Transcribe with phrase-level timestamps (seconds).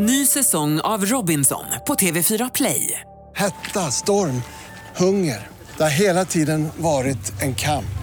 [0.00, 3.00] Ny säsong av Robinson på TV4 Play.
[3.36, 4.42] Hetta, storm,
[4.96, 5.46] hunger.
[5.76, 7.98] Det har hela tiden varit en kamp.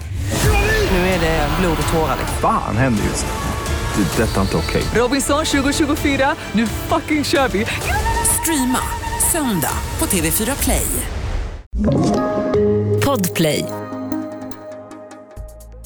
[0.92, 2.18] Nu är det blod och tårar.
[2.42, 4.04] Fan händer just nu.
[4.04, 4.24] Det.
[4.24, 4.84] är Detta är inte okej.
[4.96, 7.66] Robinson 2024, nu fucking kör vi!
[8.42, 8.80] Streama
[9.32, 10.88] söndag på TV4 Play.
[13.06, 13.66] Podplay.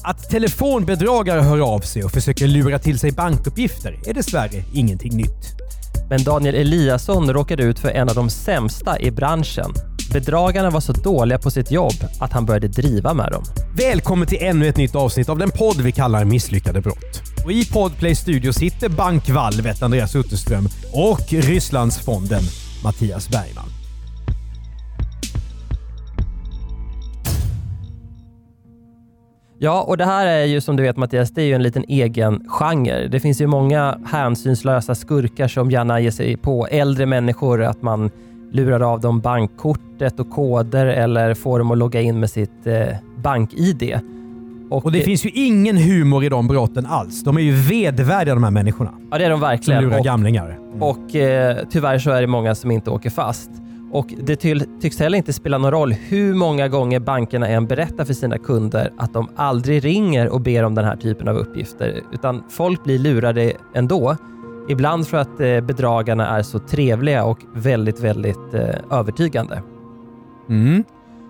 [0.04, 5.69] Att telefonbedragare hör av sig och försöker lura till sig bankuppgifter är dessvärre ingenting nytt.
[6.10, 9.74] Men Daniel Eliasson råkade ut för en av de sämsta i branschen.
[10.12, 13.44] Bedragarna var så dåliga på sitt jobb att han började driva med dem.
[13.76, 17.22] Välkommen till ännu ett nytt avsnitt av den podd vi kallar Misslyckade brott.
[17.44, 22.42] Och I Podplay studio sitter bankvalvet Andreas Utterström och Rysslandsfonden
[22.84, 23.79] Mattias Bergman.
[29.62, 31.84] Ja, och det här är ju som du vet Mattias, det är ju en liten
[31.88, 33.08] egen genre.
[33.08, 38.10] Det finns ju många hänsynslösa skurkar som gärna ger sig på äldre människor, att man
[38.52, 42.86] lurar av dem bankkortet och koder eller får dem att logga in med sitt eh,
[43.16, 44.00] bank-id.
[44.70, 47.22] Och det finns ju ingen humor i de brotten alls.
[47.24, 48.90] De är ju vedvärdiga de här människorna.
[49.10, 49.82] Ja, det är de Som verkligen.
[49.84, 50.58] lurar Och- gamlingar.
[50.68, 50.82] Mm.
[50.82, 53.50] Och eh, tyvärr så är det många som inte åker fast.
[53.92, 58.04] Och det ty tycks heller inte spela någon roll hur många gånger bankerna än berättar
[58.04, 62.00] för sina kunder att de aldrig ringer och ber om den här typen av uppgifter.
[62.12, 64.16] Utan folk blir lurade ändå.
[64.68, 69.62] Ibland för att eh, bedragarna är så trevliga och väldigt, väldigt eh, övertygande.
[70.48, 70.84] Mm.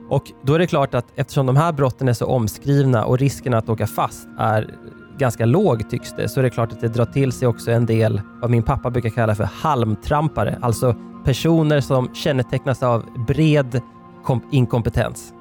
[0.09, 3.55] Och då är det klart att eftersom de här brotten är så omskrivna och risken
[3.55, 4.75] att åka fast är
[5.19, 7.87] ganska låg tycks det, så är det klart att det drar till sig också en
[7.87, 10.59] del vad min pappa brukar kalla för halmtrampare.
[10.61, 10.95] Alltså
[11.31, 13.81] personer som kännetecknas av bred
[14.25, 15.33] kom- inkompetens.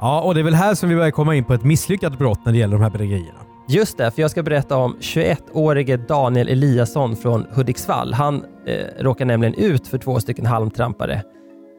[0.00, 2.40] Ja, och det är väl här som vi börjar komma in på ett misslyckat brott
[2.44, 3.38] när det gäller de här bedrägerierna.
[3.68, 8.12] Just det, för jag ska berätta om 21-årige Daniel Eliasson från Hudiksvall.
[8.12, 11.22] Han eh, råkar nämligen ut för två stycken halmtrampare.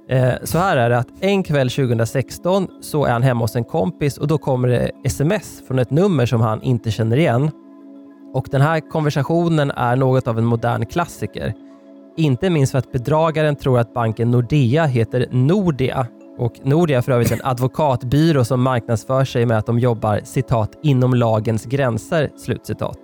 [0.09, 3.63] Eh, så här är det att en kväll 2016 så är han hemma hos en
[3.63, 7.51] kompis och då kommer det sms från ett nummer som han inte känner igen.
[8.33, 11.53] Och den här konversationen är något av en modern klassiker.
[12.17, 16.07] Inte minst för att bedragaren tror att banken Nordea heter Nordea.
[16.37, 20.71] Och Nordea är för övrigt en advokatbyrå som marknadsför sig med att de jobbar citat
[20.83, 22.29] inom lagens gränser.
[22.37, 22.97] Slutcitat.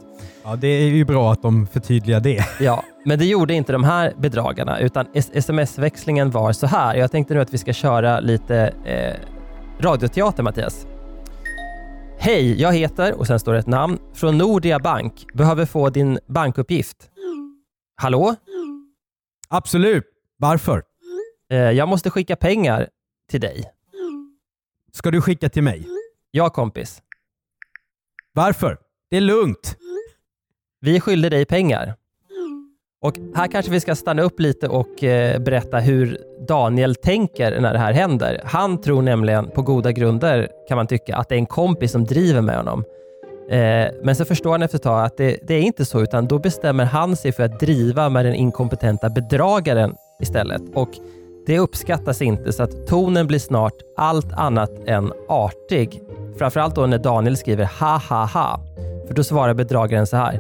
[0.44, 2.46] Ja, det är ju bra att de förtydligar det.
[2.60, 6.96] Ja, men det gjorde inte de här bedragarna utan sms-växlingen var så här.
[6.96, 9.14] Jag tänkte nu att vi ska köra lite eh,
[9.80, 10.88] radioteater Mattias.
[12.20, 15.26] Hej, jag heter och sen står det ett namn från Nordea Bank.
[15.34, 16.98] Behöver få din bankuppgift.
[18.02, 18.36] Hallå?
[19.50, 20.04] Absolut.
[20.38, 20.84] Varför?
[21.52, 22.90] Eh, jag måste skicka pengar
[23.30, 23.72] till dig.
[24.94, 25.88] Ska du skicka till mig?
[26.32, 27.02] Ja kompis.
[28.34, 28.78] Varför?
[29.10, 29.78] Det är lugnt.
[30.82, 31.96] Vi skyllde dig pengar.
[33.02, 36.18] Och här kanske vi ska stanna upp lite och eh, berätta hur
[36.48, 38.42] Daniel tänker när det här händer.
[38.46, 42.06] Han tror nämligen på goda grunder, kan man tycka, att det är en kompis som
[42.06, 42.84] driver med honom.
[43.50, 46.28] Eh, men så förstår han efter ett tag att det, det är inte så, utan
[46.28, 50.62] då bestämmer han sig för att driva med den inkompetenta bedragaren istället.
[50.74, 50.90] Och
[51.46, 56.02] det uppskattas inte, så att tonen blir snart allt annat än artig.
[56.38, 58.60] Framförallt då när Daniel skriver ha ha ha.
[59.08, 60.40] För då svarar bedragaren så här.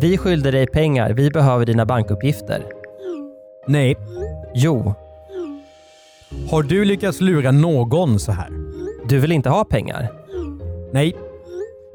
[0.00, 2.62] Vi skyllde dig pengar, vi behöver dina bankuppgifter.
[3.66, 3.96] Nej.
[4.54, 4.94] Jo,
[6.50, 8.48] Har du lyckats lura någon så här?
[9.08, 10.08] du vill inte ha pengar?
[10.92, 11.16] Nej.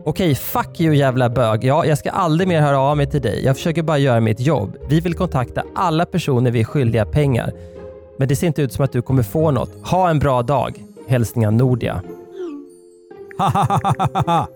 [0.04, 1.64] Okej, fuck you jävla bög.
[1.64, 3.46] Ja, jag ska aldrig mer höra av mig till dig.
[3.46, 4.78] Jag försöker bara göra mitt jobb.
[4.90, 7.52] Vi vill kontakta alla personer vi är skyldiga pengar.
[8.18, 9.70] Men det ser inte ut som att du kommer få något.
[9.84, 10.84] Ha en bra dag.
[11.08, 12.02] Hälsningar Nordia.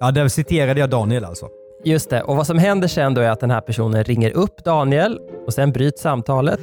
[0.00, 1.48] ja, där citerade jag Daniel alltså.
[1.84, 4.64] Just det, och vad som händer sen då är att den här personen ringer upp
[4.64, 6.60] Daniel och sen bryts samtalet.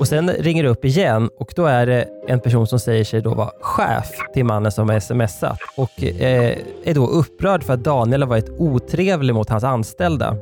[0.00, 3.20] Och sen ringer det upp igen och då är det en person som säger sig
[3.22, 7.84] då vara chef till mannen som har smsat och eh, är då upprörd för att
[7.84, 10.36] Daniel har varit otrevlig mot hans anställda.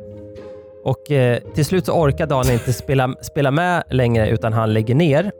[0.84, 4.94] Och eh, till slut så orkar Daniel inte spela, spela med längre utan han lägger
[4.94, 5.32] ner.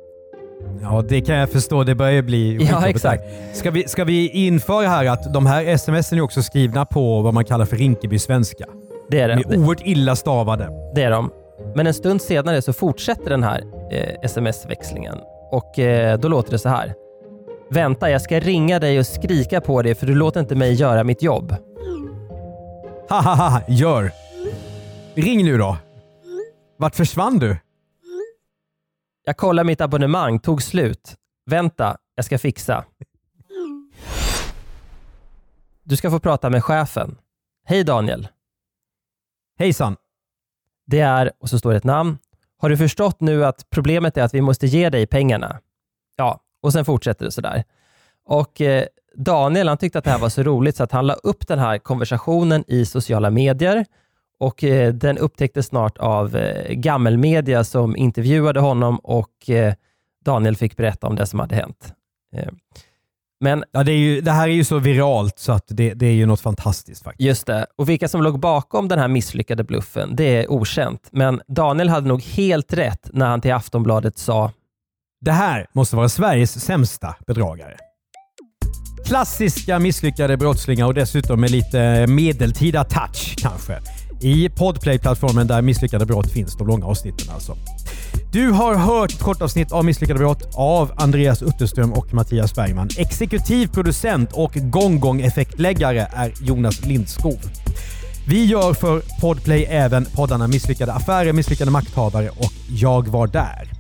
[0.83, 1.85] Ja, det kan jag förstå.
[1.85, 3.23] Det börjar bli Ja, exakt.
[3.53, 7.35] Ska vi, ska vi införa här att de här smsen är också skrivna på vad
[7.35, 8.65] man kallar för Rinkeby-svenska?
[9.09, 9.55] Det är De det.
[9.55, 10.69] är oerhört illa stavade.
[10.95, 11.31] Det är de.
[11.75, 13.63] Men en stund senare så fortsätter den här
[13.93, 15.19] eh, sms-växlingen
[15.51, 16.95] och eh, då låter det så här.
[17.71, 21.05] Vänta, jag ska ringa dig och skrika på dig för du låter inte mig göra
[21.05, 21.57] mitt jobb.
[23.09, 24.13] Hahaha, gör!
[25.15, 25.77] Ring nu då.
[26.79, 27.57] Vart försvann du?
[29.25, 31.15] Jag kollar mitt abonnemang, tog slut.
[31.47, 32.85] Vänta, jag ska fixa.
[35.83, 37.19] Du ska få prata med chefen.
[37.65, 38.29] Hej Daniel.
[39.59, 39.97] Hejsan.
[40.87, 42.19] Det är, och så står det ett namn.
[42.63, 45.59] Har du förstått nu att problemet är att vi måste ge dig pengarna?
[46.17, 47.65] Ja, och sen fortsätter det sådär.
[48.25, 48.85] Och eh,
[49.17, 51.59] Daniel han tyckte att det här var så roligt så att han la upp den
[51.59, 53.85] här konversationen i sociala medier
[54.39, 59.75] och eh, den upptäcktes snart av eh, gammelmedia som intervjuade honom och eh,
[60.25, 61.95] Daniel fick berätta om det som hade hänt.
[62.37, 62.49] Eh,
[63.43, 66.07] men Ja, det, är ju, det här är ju så viralt så att det, det
[66.07, 67.27] är ju något fantastiskt faktiskt.
[67.27, 67.67] Just det.
[67.77, 71.09] Och vilka som låg bakom den här misslyckade bluffen, det är okänt.
[71.13, 74.53] Men Daniel hade nog helt rätt när han till Aftonbladet sa
[75.21, 77.77] Det här måste vara Sveriges sämsta bedragare.
[79.07, 83.79] Klassiska misslyckade brottslingar och dessutom med lite medeltida touch kanske.
[84.21, 87.57] I Podplay-plattformen där misslyckade brott finns, de långa avsnitten alltså.
[88.33, 92.89] Du har hört ett kortavsnitt av Misslyckade brott av Andreas Utterström och Mattias Bergman.
[92.99, 97.39] Exekutiv producent och gonggong-effektläggare är Jonas Lindskov.
[98.29, 103.71] Vi gör för Podplay även poddarna Misslyckade affärer, Misslyckade makthavare och Jag var där.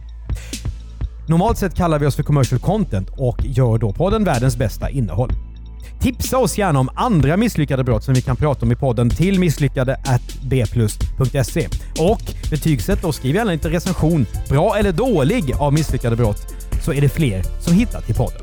[1.29, 5.33] Normalt sett kallar vi oss för commercial content och gör då podden världens bästa innehåll.
[6.01, 9.39] Tipsa oss gärna om andra misslyckade brott som vi kan prata om i podden till
[9.39, 11.69] misslyckade@bplus.se.
[11.99, 16.47] Och betygsätt och skriv gärna lite recension, bra eller dålig, av misslyckade brott
[16.85, 18.42] så är det fler som hittar till podden.